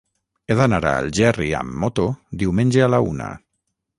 [0.51, 2.07] He d'anar a Algerri amb moto
[2.45, 3.31] diumenge a la una.